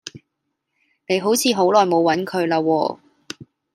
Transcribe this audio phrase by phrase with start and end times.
[1.07, 2.97] 你好似好耐冇揾佢啦喎